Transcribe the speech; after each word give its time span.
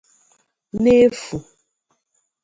n'efù. 0.81 1.35